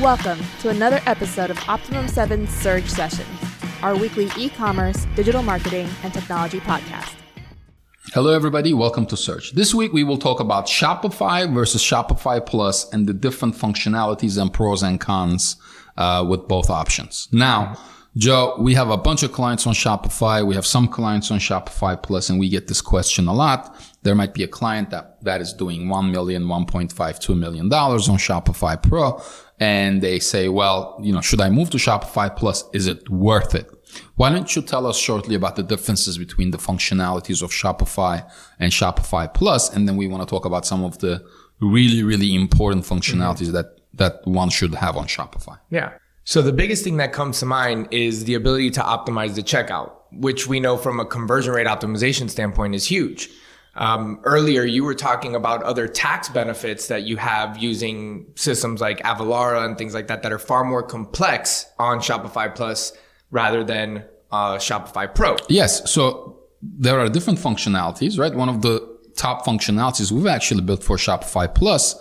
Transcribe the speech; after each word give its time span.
Welcome 0.00 0.38
to 0.60 0.68
another 0.68 1.00
episode 1.06 1.50
of 1.50 1.58
Optimum 1.68 2.06
7 2.06 2.46
Surge 2.46 2.88
Sessions, 2.88 3.28
our 3.82 3.96
weekly 3.96 4.30
e 4.36 4.48
commerce, 4.48 5.08
digital 5.16 5.42
marketing, 5.42 5.88
and 6.04 6.14
technology 6.14 6.60
podcast. 6.60 7.16
Hello, 8.14 8.32
everybody. 8.32 8.72
Welcome 8.72 9.06
to 9.06 9.16
Surge. 9.16 9.50
This 9.54 9.74
week, 9.74 9.92
we 9.92 10.04
will 10.04 10.16
talk 10.16 10.38
about 10.38 10.66
Shopify 10.66 11.52
versus 11.52 11.82
Shopify 11.82 12.46
Plus 12.46 12.88
and 12.92 13.08
the 13.08 13.12
different 13.12 13.56
functionalities 13.56 14.40
and 14.40 14.54
pros 14.54 14.84
and 14.84 15.00
cons 15.00 15.56
uh, 15.96 16.24
with 16.28 16.46
both 16.46 16.70
options. 16.70 17.26
Now, 17.32 17.76
Joe, 18.16 18.54
we 18.56 18.74
have 18.74 18.90
a 18.90 18.96
bunch 18.96 19.24
of 19.24 19.32
clients 19.32 19.66
on 19.66 19.74
Shopify. 19.74 20.46
We 20.46 20.54
have 20.54 20.66
some 20.66 20.86
clients 20.86 21.32
on 21.32 21.40
Shopify 21.40 22.00
Plus, 22.00 22.30
and 22.30 22.38
we 22.38 22.48
get 22.48 22.68
this 22.68 22.80
question 22.80 23.26
a 23.26 23.34
lot. 23.34 23.76
There 24.08 24.14
might 24.14 24.32
be 24.32 24.42
a 24.42 24.48
client 24.48 24.88
that, 24.88 25.22
that 25.22 25.42
is 25.42 25.52
doing 25.52 25.90
1 25.90 26.10
million, 26.10 26.44
1.5, 26.44 27.18
2 27.18 27.34
million 27.34 27.68
dollars 27.68 28.08
on 28.08 28.16
Shopify 28.16 28.82
Pro 28.82 29.20
and 29.60 30.02
they 30.02 30.18
say, 30.18 30.48
well, 30.48 30.98
you 31.02 31.12
know, 31.12 31.20
should 31.20 31.42
I 31.42 31.50
move 31.50 31.68
to 31.70 31.78
Shopify 31.78 32.34
Plus? 32.34 32.64
Is 32.72 32.86
it 32.86 33.08
worth 33.10 33.54
it? 33.54 33.68
Why 34.16 34.30
don't 34.30 34.54
you 34.54 34.62
tell 34.62 34.86
us 34.86 34.96
shortly 34.96 35.34
about 35.34 35.56
the 35.56 35.62
differences 35.62 36.16
between 36.16 36.50
the 36.52 36.58
functionalities 36.58 37.42
of 37.42 37.50
Shopify 37.50 38.30
and 38.58 38.72
Shopify 38.72 39.32
Plus? 39.32 39.74
And 39.74 39.88
then 39.88 39.96
we 39.96 40.06
want 40.06 40.22
to 40.22 40.30
talk 40.30 40.44
about 40.44 40.64
some 40.64 40.84
of 40.84 40.98
the 40.98 41.24
really, 41.60 42.02
really 42.02 42.34
important 42.34 42.84
functionalities 42.84 43.50
mm-hmm. 43.50 43.52
that, 43.52 43.80
that 43.94 44.26
one 44.26 44.50
should 44.50 44.74
have 44.74 44.96
on 44.96 45.06
Shopify. 45.06 45.58
Yeah. 45.70 45.92
So 46.24 46.42
the 46.42 46.52
biggest 46.52 46.84
thing 46.84 46.98
that 46.98 47.12
comes 47.12 47.40
to 47.40 47.46
mind 47.46 47.88
is 47.90 48.24
the 48.26 48.34
ability 48.34 48.70
to 48.72 48.80
optimize 48.80 49.34
the 49.34 49.42
checkout, 49.42 49.92
which 50.12 50.46
we 50.46 50.60
know 50.60 50.76
from 50.76 51.00
a 51.00 51.04
conversion 51.04 51.54
rate 51.54 51.66
optimization 51.66 52.30
standpoint 52.30 52.74
is 52.74 52.84
huge. 52.84 53.30
Um, 53.78 54.20
earlier, 54.24 54.64
you 54.64 54.82
were 54.82 54.94
talking 54.94 55.36
about 55.36 55.62
other 55.62 55.86
tax 55.86 56.28
benefits 56.28 56.88
that 56.88 57.04
you 57.04 57.16
have 57.16 57.56
using 57.58 58.26
systems 58.34 58.80
like 58.80 58.98
Avalara 59.04 59.64
and 59.64 59.78
things 59.78 59.94
like 59.94 60.08
that 60.08 60.22
that 60.24 60.32
are 60.32 60.38
far 60.38 60.64
more 60.64 60.82
complex 60.82 61.64
on 61.78 62.00
Shopify 62.00 62.52
Plus 62.52 62.92
rather 63.30 63.62
than 63.62 64.04
uh, 64.32 64.56
Shopify 64.56 65.12
Pro. 65.14 65.36
Yes. 65.48 65.88
So 65.90 66.40
there 66.60 66.98
are 66.98 67.08
different 67.08 67.38
functionalities, 67.38 68.18
right? 68.18 68.34
One 68.34 68.48
of 68.48 68.62
the 68.62 68.98
top 69.16 69.46
functionalities 69.46 70.10
we've 70.10 70.26
actually 70.26 70.62
built 70.62 70.82
for 70.82 70.96
Shopify 70.96 71.52
Plus. 71.52 71.94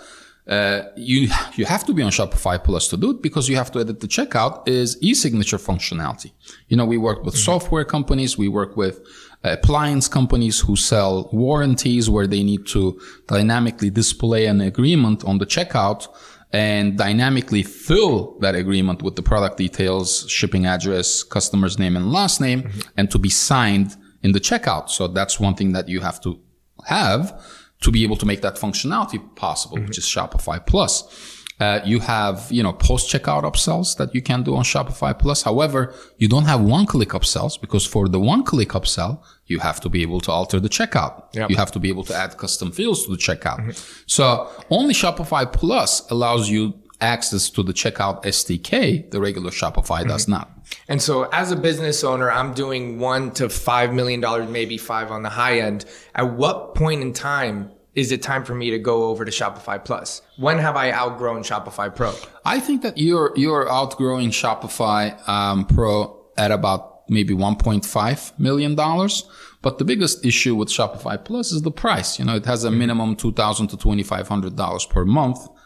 Uh, 0.48 0.84
you 0.96 1.28
you 1.56 1.66
have 1.66 1.86
to 1.86 1.94
be 1.94 2.02
on 2.02 2.10
Shopify 2.10 2.64
Plus 2.64 2.88
to 2.88 2.98
do 2.98 3.12
it 3.12 3.22
because 3.22 3.50
you 3.50 3.58
have 3.58 3.72
to 3.72 3.80
edit 3.80 4.00
the 4.00 4.08
checkout 4.08 4.66
is 4.68 4.98
e-signature 5.02 5.58
functionality. 5.58 6.32
You 6.70 6.78
know, 6.78 6.86
we 6.86 6.98
work 6.98 7.24
with 7.26 7.34
mm-hmm. 7.34 7.52
software 7.52 7.84
companies, 7.84 8.38
we 8.38 8.48
work 8.48 8.78
with 8.78 9.02
appliance 9.44 10.08
companies 10.08 10.60
who 10.62 10.76
sell 10.76 11.30
warranties 11.32 12.10
where 12.10 12.28
they 12.28 12.44
need 12.44 12.66
to 12.68 13.00
dynamically 13.28 13.90
display 13.90 14.46
an 14.46 14.62
agreement 14.62 15.24
on 15.26 15.38
the 15.38 15.46
checkout 15.46 16.08
and 16.54 16.98
dynamically 16.98 17.62
fill 17.62 18.38
that 18.40 18.56
agreement 18.56 19.02
with 19.02 19.16
the 19.16 19.22
product 19.22 19.58
details, 19.58 20.26
shipping 20.30 20.66
address, 20.66 21.24
customer's 21.24 21.78
name 21.78 21.98
and 21.98 22.12
last 22.12 22.40
name, 22.40 22.64
mm-hmm. 22.64 22.80
and 22.96 23.12
to 23.12 23.20
be 23.20 23.30
signed 23.30 23.96
in 24.24 24.32
the 24.32 24.40
checkout. 24.40 24.90
So 24.90 25.08
that's 25.08 25.40
one 25.40 25.56
thing 25.56 25.74
that 25.74 25.90
you 25.90 26.00
have 26.00 26.22
to 26.22 26.40
have 26.86 27.40
to 27.82 27.92
be 27.92 28.04
able 28.04 28.16
to 28.18 28.26
make 28.26 28.42
that 28.42 28.56
functionality 28.56 29.20
possible, 29.36 29.78
mm-hmm. 29.78 29.88
which 29.88 29.98
is 29.98 30.06
Shopify 30.06 30.66
Plus. 30.66 31.36
Uh, 31.60 31.80
you 31.84 32.00
have, 32.00 32.48
you 32.52 32.62
know, 32.62 32.72
post 32.72 33.12
checkout 33.12 33.44
upsells 33.44 33.98
that 33.98 34.14
you 34.14 34.22
can 34.22 34.44
do 34.44 34.56
on 34.56 34.64
Shopify 34.64 35.18
Plus. 35.18 35.42
However, 35.42 35.92
you 36.18 36.28
don't 36.28 36.46
have 36.46 36.62
one 36.62 36.86
click 36.86 37.10
upsells 37.10 37.60
because 37.60 37.84
for 37.84 38.08
the 38.08 38.20
one 38.20 38.44
click 38.44 38.70
upsell, 38.70 39.24
you 39.48 39.58
have 39.60 39.80
to 39.82 39.90
be 39.90 40.04
able 40.04 40.22
to 40.22 40.32
alter 40.32 40.60
the 40.60 40.70
checkout. 40.70 41.24
Yep. 41.34 41.50
You 41.50 41.56
have 41.56 41.72
to 41.72 41.80
be 41.80 41.90
able 41.90 42.04
to 42.04 42.16
add 42.16 42.38
custom 42.38 42.72
fields 42.72 43.06
to 43.06 43.12
the 43.12 43.18
checkout. 43.18 43.60
Mm-hmm. 43.60 44.04
So 44.06 44.52
only 44.70 44.94
Shopify 44.94 45.52
Plus 45.52 46.08
allows 46.12 46.48
you 46.48 46.76
access 47.02 47.50
to 47.52 47.64
the 47.64 47.74
checkout 47.74 48.24
SDK. 48.24 49.10
The 49.12 49.20
regular 49.20 49.52
Shopify 49.52 50.00
mm-hmm. 50.00 50.10
does 50.10 50.28
not. 50.28 50.52
And 50.88 51.02
so 51.02 51.24
as 51.32 51.52
a 51.52 51.56
business 51.56 52.04
owner, 52.04 52.32
I'm 52.32 52.54
doing 52.54 53.00
one 53.00 53.32
to 53.32 53.50
five 53.50 53.94
million 53.94 54.20
dollars, 54.20 54.50
maybe 54.50 54.78
five 54.78 55.12
on 55.12 55.24
the 55.24 55.30
high 55.30 55.60
end. 55.60 55.86
At 56.16 56.34
what 56.34 56.76
point 56.76 57.02
in 57.02 57.14
time 57.14 57.72
is 57.96 58.12
it 58.12 58.22
time 58.22 58.46
for 58.46 58.54
me 58.54 58.70
to 58.70 58.78
go 58.78 59.06
over 59.06 59.26
to 59.26 59.32
Shopify 59.32 59.84
Plus? 59.84 60.22
When 60.38 60.60
have 60.60 60.76
I 60.76 60.92
outgrown 60.92 61.42
Shopify 61.44 61.94
Pro? 61.94 62.14
I 62.46 62.60
think 62.60 62.84
that 62.84 62.98
you're 62.98 63.34
you're 63.36 63.70
outgrowing 63.72 64.30
Shopify 64.30 65.28
um, 65.28 65.66
Pro 65.66 66.26
at 66.38 66.52
about 66.52 67.10
maybe 67.10 67.34
1.5 67.34 68.40
million 68.40 68.76
dollars. 68.76 69.28
But 69.64 69.80
the 69.80 69.86
biggest 69.86 70.24
issue 70.24 70.56
with 70.56 70.70
Shopify 70.70 71.24
Plus 71.24 71.52
is 71.52 71.64
the 71.64 71.72
price. 71.72 72.20
You 72.20 72.26
know, 72.26 72.36
it 72.36 72.46
has 72.46 72.64
a 72.64 72.72
minimum 72.72 73.16
2,000 73.16 73.68
to 73.70 73.78
2,500 73.78 74.56
dollars 74.56 74.86
per 74.86 75.04
month 75.04 75.40
mm-hmm. 75.40 75.57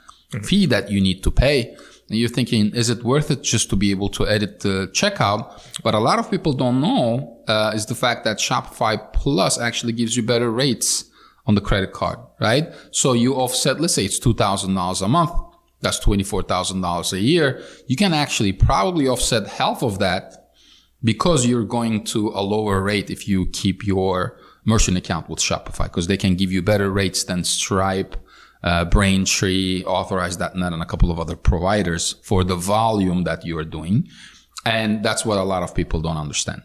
Fee 0.43 0.65
that 0.67 0.89
you 0.89 1.01
need 1.01 1.23
to 1.23 1.31
pay. 1.31 1.75
And 2.09 2.19
you're 2.19 2.29
thinking, 2.29 2.75
is 2.75 2.89
it 2.89 3.03
worth 3.03 3.31
it 3.31 3.41
just 3.41 3.69
to 3.69 3.75
be 3.75 3.91
able 3.91 4.09
to 4.09 4.27
edit 4.27 4.59
the 4.59 4.89
checkout? 4.93 5.61
But 5.83 5.93
a 5.93 5.99
lot 5.99 6.19
of 6.19 6.29
people 6.29 6.53
don't 6.53 6.81
know 6.81 7.43
uh, 7.47 7.71
is 7.73 7.85
the 7.85 7.95
fact 7.95 8.23
that 8.25 8.37
Shopify 8.37 9.13
Plus 9.13 9.59
actually 9.59 9.93
gives 9.93 10.17
you 10.17 10.23
better 10.23 10.51
rates 10.51 11.05
on 11.45 11.55
the 11.55 11.61
credit 11.61 11.93
card, 11.93 12.19
right? 12.39 12.67
So 12.91 13.13
you 13.13 13.35
offset, 13.35 13.79
let's 13.79 13.93
say 13.93 14.05
it's 14.05 14.19
$2,000 14.19 15.01
a 15.01 15.07
month. 15.07 15.31
That's 15.79 15.99
$24,000 15.99 17.13
a 17.13 17.19
year. 17.19 17.63
You 17.87 17.95
can 17.95 18.13
actually 18.13 18.53
probably 18.53 19.07
offset 19.07 19.47
half 19.47 19.81
of 19.81 19.99
that 19.99 20.51
because 21.03 21.45
you're 21.45 21.65
going 21.65 22.03
to 22.05 22.29
a 22.29 22.41
lower 22.41 22.81
rate 22.81 23.09
if 23.09 23.27
you 23.27 23.47
keep 23.47 23.85
your 23.85 24.37
merchant 24.65 24.97
account 24.97 25.29
with 25.29 25.39
Shopify 25.39 25.85
because 25.85 26.07
they 26.07 26.17
can 26.17 26.35
give 26.35 26.51
you 26.51 26.61
better 26.61 26.91
rates 26.91 27.23
than 27.23 27.43
Stripe, 27.43 28.15
uh, 28.63 28.85
Braintree, 28.85 29.83
Authorize.net, 29.85 30.73
and 30.73 30.81
a 30.81 30.85
couple 30.85 31.11
of 31.11 31.19
other 31.19 31.35
providers 31.35 32.15
for 32.23 32.43
the 32.43 32.55
volume 32.55 33.23
that 33.23 33.45
you 33.45 33.57
are 33.57 33.65
doing. 33.65 34.07
And 34.65 35.03
that's 35.03 35.25
what 35.25 35.37
a 35.37 35.43
lot 35.43 35.63
of 35.63 35.73
people 35.73 36.01
don't 36.01 36.17
understand. 36.17 36.61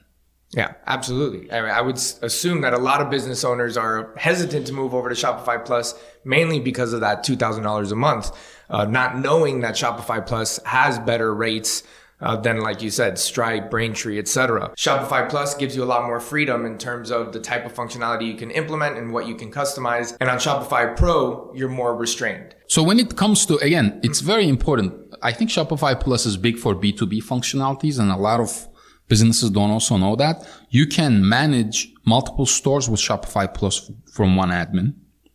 Yeah, 0.53 0.75
absolutely. 0.87 1.51
I, 1.51 1.61
mean, 1.61 1.71
I, 1.71 1.81
would 1.81 1.97
assume 1.97 2.61
that 2.61 2.73
a 2.73 2.79
lot 2.79 3.01
of 3.01 3.11
business 3.11 3.45
owners 3.45 3.77
are 3.77 4.15
hesitant 4.17 4.67
to 4.69 4.73
move 4.73 4.95
over 4.95 5.09
to 5.09 5.15
Shopify 5.15 5.63
Plus 5.63 5.95
mainly 6.25 6.61
because 6.61 6.93
of 6.93 7.01
that 7.01 7.25
$2,000 7.25 7.93
a 7.93 7.95
month, 7.95 8.31
uh, 8.71 8.85
not 8.85 9.19
knowing 9.19 9.61
that 9.61 9.75
Shopify 9.75 10.25
Plus 10.25 10.63
has 10.65 10.99
better 11.01 11.35
rates 11.35 11.83
uh, 12.21 12.37
than, 12.37 12.61
like 12.61 12.83
you 12.83 12.91
said, 12.91 13.19
Stripe, 13.19 13.71
Braintree, 13.71 14.19
etc. 14.19 14.73
Shopify 14.77 15.29
Plus 15.29 15.55
gives 15.55 15.77
you 15.77 15.85
a 15.85 15.91
lot 15.95 16.07
more 16.07 16.21
freedom 16.21 16.65
in 16.65 16.79
terms 16.79 17.11
of 17.11 17.33
the 17.33 17.41
type 17.41 17.67
of 17.67 17.75
functionality 17.75 18.27
you 18.27 18.35
can 18.35 18.51
implement 18.51 18.97
and 18.97 19.13
what 19.13 19.27
you 19.27 19.35
can 19.35 19.53
customize. 19.53 20.17
And 20.21 20.31
on 20.31 20.39
Shopify 20.39 20.97
Pro, 20.97 21.53
you're 21.55 21.69
more 21.69 21.95
restrained. 21.95 22.55
So 22.69 22.83
when 22.83 22.99
it 22.99 23.17
comes 23.17 23.47
to, 23.47 23.57
again, 23.59 24.01
it's 24.03 24.21
very 24.21 24.49
important. 24.49 24.95
I 25.23 25.33
think 25.33 25.51
Shopify 25.51 25.99
Plus 25.99 26.27
is 26.27 26.37
big 26.37 26.59
for 26.59 26.75
B2B 26.75 27.23
functionalities 27.23 27.99
and 27.99 28.11
a 28.11 28.17
lot 28.17 28.41
of 28.41 28.69
businesses 29.09 29.51
don't 29.51 29.71
also 29.71 29.97
know 29.97 30.17
that 30.17 30.47
you 30.71 30.87
can 30.87 31.27
manage 31.29 31.93
multiple 32.05 32.47
stores 32.47 32.89
with 32.89 33.01
Shopify 33.01 33.53
Plus 33.53 33.91
from 34.13 34.37
one 34.37 34.51
admin, 34.51 34.95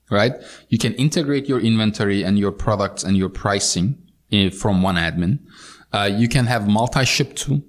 right? 0.10 0.34
You 0.70 0.78
can 0.78 0.94
integrate 0.96 1.48
your 1.48 1.60
inventory 1.60 2.24
and 2.24 2.38
your 2.38 2.52
products 2.52 3.04
and 3.04 3.16
your 3.18 3.30
pricing 3.30 3.98
eh, 4.32 4.50
from 4.50 4.82
one 4.82 4.96
admin. 4.96 5.40
Uh, 5.94 6.10
you 6.12 6.28
can 6.28 6.46
have 6.46 6.68
multi-ship 6.68 7.36
to 7.36 7.62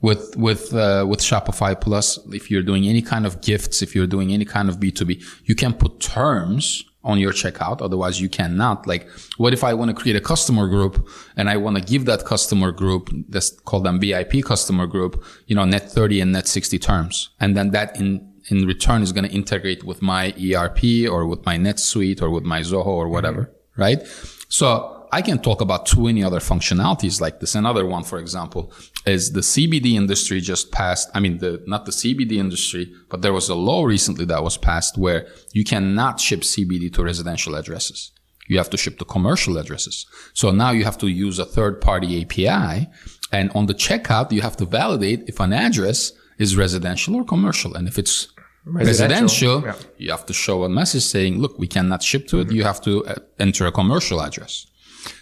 with 0.00 0.36
with 0.36 0.74
uh, 0.74 1.06
with 1.08 1.20
Shopify 1.20 1.78
Plus. 1.80 2.18
If 2.32 2.50
you're 2.50 2.62
doing 2.62 2.86
any 2.86 3.02
kind 3.02 3.26
of 3.26 3.40
gifts, 3.40 3.82
if 3.82 3.94
you're 3.94 4.06
doing 4.06 4.32
any 4.32 4.44
kind 4.44 4.68
of 4.68 4.78
B2B, 4.78 5.22
you 5.44 5.54
can 5.54 5.72
put 5.72 6.00
terms 6.00 6.84
on 7.06 7.18
your 7.20 7.32
checkout. 7.32 7.80
Otherwise 7.80 8.20
you 8.20 8.28
cannot. 8.28 8.86
Like, 8.86 9.08
what 9.38 9.52
if 9.54 9.62
I 9.62 9.72
want 9.74 9.90
to 9.90 9.94
create 9.94 10.16
a 10.16 10.20
customer 10.20 10.66
group 10.66 11.08
and 11.36 11.48
I 11.48 11.56
want 11.56 11.76
to 11.76 11.82
give 11.82 12.04
that 12.06 12.24
customer 12.24 12.72
group, 12.72 13.08
let's 13.30 13.50
call 13.50 13.80
them 13.80 14.00
VIP 14.00 14.44
customer 14.44 14.86
group, 14.86 15.24
you 15.46 15.54
know, 15.54 15.64
net 15.64 15.90
30 15.90 16.20
and 16.20 16.32
net 16.32 16.48
60 16.48 16.78
terms. 16.80 17.30
And 17.38 17.56
then 17.56 17.70
that 17.70 17.98
in, 17.98 18.28
in 18.50 18.66
return 18.66 19.02
is 19.02 19.12
going 19.12 19.28
to 19.28 19.32
integrate 19.32 19.84
with 19.84 20.02
my 20.02 20.34
ERP 20.34 21.08
or 21.08 21.26
with 21.26 21.46
my 21.46 21.56
NetSuite 21.56 22.20
or 22.20 22.30
with 22.30 22.44
my 22.44 22.60
Zoho 22.60 22.86
or 22.86 23.08
whatever. 23.08 23.42
Mm-hmm. 23.42 23.80
Right. 23.80 24.02
So 24.48 24.95
I 25.12 25.22
can 25.22 25.38
talk 25.38 25.60
about 25.60 25.86
20 25.86 26.22
other 26.22 26.40
functionalities 26.40 27.20
like 27.20 27.40
this. 27.40 27.54
Another 27.54 27.86
one, 27.86 28.04
for 28.04 28.18
example, 28.18 28.72
is 29.06 29.32
the 29.32 29.40
CBD 29.40 29.94
industry 29.94 30.40
just 30.40 30.72
passed. 30.72 31.08
I 31.14 31.20
mean, 31.20 31.38
the, 31.38 31.62
not 31.66 31.84
the 31.84 31.92
CBD 31.92 32.32
industry, 32.32 32.92
but 33.08 33.22
there 33.22 33.32
was 33.32 33.48
a 33.48 33.54
law 33.54 33.84
recently 33.84 34.24
that 34.26 34.42
was 34.42 34.56
passed 34.56 34.98
where 34.98 35.26
you 35.52 35.64
cannot 35.64 36.20
ship 36.20 36.40
CBD 36.40 36.92
to 36.94 37.02
residential 37.02 37.54
addresses. 37.54 38.12
You 38.48 38.58
have 38.58 38.70
to 38.70 38.76
ship 38.76 38.98
to 38.98 39.04
commercial 39.04 39.58
addresses. 39.58 40.06
So 40.34 40.50
now 40.50 40.70
you 40.70 40.84
have 40.84 40.98
to 40.98 41.08
use 41.08 41.38
a 41.38 41.44
third 41.44 41.80
party 41.80 42.22
API. 42.22 42.88
And 43.32 43.50
on 43.54 43.66
the 43.66 43.74
checkout, 43.74 44.30
you 44.32 44.40
have 44.42 44.56
to 44.58 44.66
validate 44.66 45.28
if 45.28 45.40
an 45.40 45.52
address 45.52 46.12
is 46.38 46.56
residential 46.56 47.16
or 47.16 47.24
commercial. 47.24 47.74
And 47.74 47.88
if 47.88 47.98
it's 47.98 48.28
residential, 48.64 49.60
residential 49.60 49.62
yeah. 49.62 49.74
you 49.98 50.10
have 50.10 50.26
to 50.26 50.32
show 50.32 50.64
a 50.64 50.68
message 50.68 51.02
saying, 51.02 51.38
look, 51.38 51.58
we 51.58 51.66
cannot 51.66 52.02
ship 52.02 52.26
to 52.28 52.40
it. 52.40 52.46
Mm-hmm. 52.46 52.56
You 52.56 52.64
have 52.64 52.80
to 52.82 53.04
uh, 53.06 53.14
enter 53.38 53.66
a 53.66 53.72
commercial 53.72 54.20
address. 54.20 54.66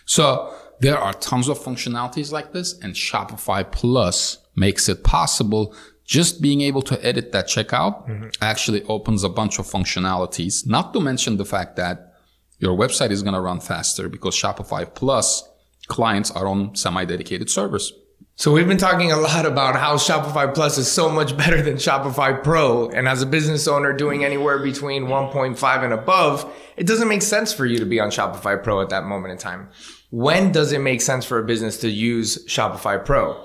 So 0.05 0.55
there 0.81 0.99
are 0.99 1.13
tons 1.15 1.49
of 1.49 1.59
functionalities 1.59 2.33
like 2.33 2.53
this 2.53 2.79
and 2.81 2.95
Shopify 2.95 3.71
Plus 3.71 4.39
makes 4.57 4.89
it 4.89 5.05
possible. 5.05 5.75
Just 6.05 6.43
being 6.43 6.61
able 6.61 6.83
to 6.83 7.03
edit 7.05 7.33
that 7.33 7.47
checkout 7.47 8.07
mm-hmm. 8.07 8.29
actually 8.43 8.83
opens 8.85 9.25
a 9.25 9.29
bunch 9.29 9.59
of 9.59 9.67
functionalities, 9.67 10.67
not 10.67 10.93
to 10.93 11.01
mention 11.01 11.39
the 11.39 11.47
fact 11.47 11.77
that 11.77 12.15
your 12.59 12.77
website 12.77 13.11
is 13.11 13.23
going 13.23 13.35
to 13.35 13.41
run 13.41 13.61
faster 13.61 14.09
because 14.09 14.35
Shopify 14.37 14.93
Plus 14.95 15.49
clients 15.87 16.31
are 16.31 16.47
on 16.47 16.75
semi-dedicated 16.75 17.51
servers. 17.51 17.93
So 18.37 18.53
we've 18.53 18.67
been 18.67 18.79
talking 18.79 19.13
a 19.13 19.17
lot 19.17 19.47
about 19.47 19.77
how 19.77 19.95
Shopify 19.95 20.53
Plus 20.53 20.77
is 20.77 20.91
so 20.91 21.09
much 21.09 21.37
better 21.37 21.63
than 21.63 21.75
Shopify 21.75 22.43
Pro. 22.43 22.89
And 22.91 23.07
as 23.07 23.23
a 23.23 23.27
business 23.27 23.69
owner 23.69 23.93
doing 23.93 24.25
anywhere 24.25 24.59
between 24.59 25.05
1.5 25.05 25.85
and 25.85 25.93
above, 25.93 26.53
it 26.77 26.85
doesn't 26.85 27.07
make 27.07 27.23
sense 27.23 27.53
for 27.53 27.65
you 27.65 27.79
to 27.79 27.87
be 27.87 28.01
on 28.01 28.11
Shopify 28.11 28.61
Pro 28.61 28.81
at 28.81 28.89
that 28.89 29.05
moment 29.05 29.31
in 29.31 29.39
time. 29.39 29.69
When 30.11 30.51
does 30.51 30.73
it 30.73 30.81
make 30.81 31.01
sense 31.01 31.25
for 31.25 31.39
a 31.39 31.45
business 31.45 31.79
to 31.79 31.89
use 31.89 32.45
Shopify 32.47 33.05
Pro? 33.05 33.41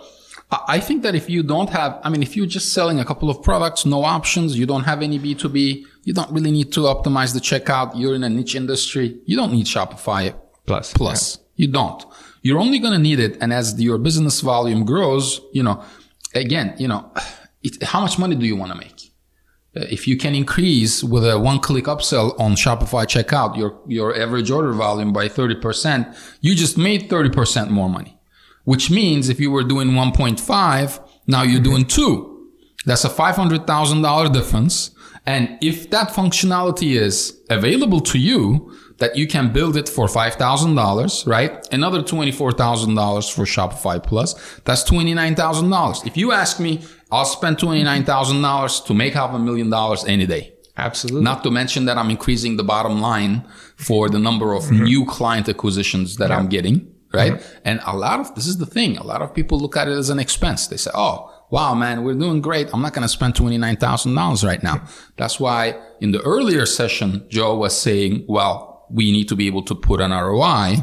I 0.67 0.79
think 0.79 1.03
that 1.03 1.13
if 1.13 1.29
you 1.29 1.43
don't 1.43 1.69
have, 1.69 1.99
I 2.03 2.09
mean, 2.09 2.23
if 2.23 2.35
you're 2.35 2.47
just 2.47 2.73
selling 2.73 2.99
a 2.99 3.05
couple 3.05 3.29
of 3.29 3.43
products, 3.43 3.85
no 3.85 4.03
options, 4.03 4.57
you 4.57 4.65
don't 4.65 4.85
have 4.85 5.03
any 5.03 5.19
B2B, 5.19 5.85
you 6.03 6.13
don't 6.13 6.31
really 6.31 6.49
need 6.49 6.73
to 6.73 6.81
optimize 6.81 7.35
the 7.35 7.39
checkout. 7.39 7.91
You're 7.93 8.15
in 8.15 8.23
a 8.23 8.29
niche 8.29 8.55
industry. 8.55 9.19
You 9.25 9.37
don't 9.37 9.51
need 9.51 9.67
Shopify 9.67 10.33
Plus. 10.65 10.93
Plus. 10.93 11.37
Yeah. 11.37 11.43
You 11.67 11.71
don't. 11.71 12.03
You're 12.41 12.59
only 12.59 12.79
going 12.79 12.93
to 12.93 12.99
need 12.99 13.19
it. 13.19 13.37
And 13.41 13.53
as 13.53 13.79
your 13.81 13.97
business 13.97 14.41
volume 14.41 14.85
grows, 14.85 15.41
you 15.53 15.63
know, 15.63 15.83
again, 16.33 16.75
you 16.77 16.87
know, 16.87 17.11
it, 17.63 17.83
how 17.83 18.01
much 18.01 18.17
money 18.17 18.35
do 18.35 18.45
you 18.45 18.55
want 18.55 18.71
to 18.71 18.77
make? 18.77 19.11
Uh, 19.75 19.85
if 19.91 20.07
you 20.07 20.17
can 20.17 20.33
increase 20.33 21.03
with 21.03 21.27
a 21.27 21.37
one 21.39 21.59
click 21.59 21.85
upsell 21.85 22.39
on 22.39 22.53
Shopify 22.53 23.05
checkout, 23.05 23.55
your, 23.55 23.79
your 23.87 24.19
average 24.19 24.49
order 24.49 24.71
volume 24.73 25.13
by 25.13 25.27
30%, 25.27 26.17
you 26.41 26.55
just 26.55 26.77
made 26.77 27.09
30% 27.09 27.69
more 27.69 27.89
money, 27.89 28.17
which 28.63 28.89
means 28.89 29.29
if 29.29 29.39
you 29.39 29.51
were 29.51 29.63
doing 29.63 29.89
1.5, 29.89 31.07
now 31.27 31.43
you're 31.43 31.61
doing 31.61 31.85
two. 31.85 32.49
That's 32.85 33.05
a 33.05 33.09
$500,000 33.09 34.33
difference. 34.33 34.91
And 35.29 35.59
if 35.61 35.91
that 35.91 36.07
functionality 36.09 36.99
is 36.99 37.39
available 37.51 38.01
to 38.01 38.17
you, 38.17 38.75
that 38.97 39.15
you 39.15 39.27
can 39.27 39.53
build 39.53 39.77
it 39.77 39.87
for 39.87 40.07
$5,000, 40.07 41.27
right? 41.27 41.67
Another 41.71 42.01
$24,000 42.01 43.33
for 43.35 43.45
Shopify 43.45 44.01
Plus. 44.01 44.33
That's 44.65 44.83
$29,000. 44.89 46.07
If 46.07 46.17
you 46.17 46.31
ask 46.31 46.59
me, 46.59 46.81
I'll 47.11 47.25
spend 47.25 47.57
$29,000 47.57 48.85
to 48.87 48.93
make 48.95 49.13
half 49.13 49.31
a 49.35 49.39
million 49.39 49.69
dollars 49.69 50.03
any 50.05 50.25
day. 50.25 50.53
Absolutely. 50.75 51.21
Not 51.21 51.43
to 51.43 51.51
mention 51.51 51.85
that 51.85 51.99
I'm 51.99 52.09
increasing 52.09 52.57
the 52.57 52.63
bottom 52.63 52.99
line 52.99 53.45
for 53.75 54.09
the 54.09 54.17
number 54.17 54.53
of 54.53 54.63
mm-hmm. 54.63 54.83
new 54.83 55.05
client 55.05 55.47
acquisitions 55.47 56.15
that 56.15 56.31
yeah. 56.31 56.37
I'm 56.37 56.47
getting, 56.47 56.91
right? 57.13 57.33
Mm-hmm. 57.33 57.57
And 57.65 57.81
a 57.85 57.95
lot 57.95 58.19
of, 58.19 58.33
this 58.33 58.47
is 58.47 58.57
the 58.57 58.65
thing, 58.65 58.97
a 58.97 59.03
lot 59.03 59.21
of 59.21 59.35
people 59.35 59.59
look 59.59 59.77
at 59.77 59.87
it 59.87 59.97
as 60.03 60.09
an 60.09 60.17
expense. 60.17 60.65
They 60.65 60.77
say, 60.77 60.91
oh, 60.95 61.31
wow, 61.49 61.73
man, 61.73 62.03
we're 62.03 62.13
doing 62.13 62.41
great. 62.41 62.69
I'm 62.73 62.81
not 62.81 62.93
going 62.93 63.03
to 63.03 63.09
spend 63.09 63.35
$29,000 63.35 64.43
right 64.43 64.63
now. 64.63 64.85
That's 65.17 65.39
why 65.39 65.79
in 65.99 66.11
the 66.11 66.21
earlier 66.21 66.65
session, 66.65 67.25
Joe 67.29 67.57
was 67.57 67.77
saying, 67.77 68.25
well, 68.27 68.85
we 68.89 69.11
need 69.11 69.27
to 69.29 69.35
be 69.35 69.47
able 69.47 69.63
to 69.63 69.75
put 69.75 70.01
an 70.01 70.11
ROI, 70.11 70.75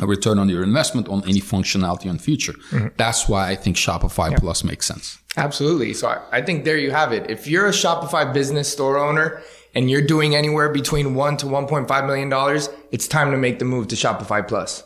a 0.00 0.06
return 0.06 0.38
on 0.38 0.48
your 0.48 0.62
investment 0.62 1.08
on 1.08 1.22
any 1.24 1.40
functionality 1.40 2.06
in 2.06 2.18
future. 2.18 2.52
Mm-hmm. 2.70 2.88
That's 2.96 3.28
why 3.28 3.50
I 3.50 3.56
think 3.56 3.76
Shopify 3.76 4.30
yeah. 4.30 4.38
Plus 4.38 4.64
makes 4.64 4.86
sense. 4.86 5.18
Absolutely. 5.36 5.94
So 5.94 6.08
I, 6.08 6.38
I 6.38 6.42
think 6.42 6.64
there 6.64 6.76
you 6.76 6.90
have 6.90 7.12
it. 7.12 7.30
If 7.30 7.46
you're 7.46 7.66
a 7.66 7.72
Shopify 7.72 8.32
business 8.32 8.70
store 8.70 8.98
owner 8.98 9.42
and 9.74 9.90
you're 9.90 10.02
doing 10.02 10.34
anywhere 10.34 10.68
between 10.68 11.14
one 11.14 11.36
to 11.38 11.46
$1.5 11.46 12.06
million, 12.06 12.60
it's 12.90 13.08
time 13.08 13.30
to 13.30 13.36
make 13.36 13.58
the 13.58 13.64
move 13.64 13.88
to 13.88 13.96
Shopify 13.96 14.46
Plus. 14.46 14.84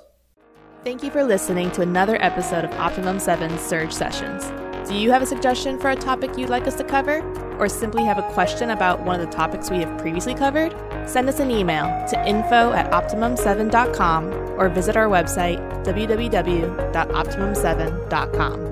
Thank 0.85 1.03
you 1.05 1.11
for 1.11 1.23
listening 1.23 1.71
to 1.73 1.83
another 1.83 2.21
episode 2.21 2.65
of 2.65 2.73
Optimum 2.73 3.21
7 3.21 3.57
Surge 3.59 3.93
Sessions. 3.93 4.53
Do 4.93 4.99
you 4.99 5.11
have 5.11 5.23
a 5.23 5.27
suggestion 5.27 5.79
for 5.79 5.89
a 5.89 5.97
topic 5.97 6.37
you'd 6.37 6.51
like 6.51 6.67
us 6.67 6.75
to 6.75 6.85
cover? 6.85 7.23
Or 7.59 7.67
simply 7.67 8.05
have 8.05 8.19
a 8.19 8.33
question 8.35 8.69
about 8.69 9.01
one 9.01 9.19
of 9.19 9.27
the 9.27 9.33
topics 9.35 9.71
we 9.71 9.79
have 9.79 9.99
previously 9.99 10.35
covered? 10.35 10.77
Send 11.09 11.31
us 11.31 11.41
an 11.41 11.51
email 11.51 11.87
to 12.09 12.29
info 12.29 12.73
at 12.73 12.93
optimum7.com 12.93 14.31
or 14.59 14.69
visit 14.69 14.95
our 14.95 15.07
website 15.07 15.57
www.optimum7.com. 15.87 18.72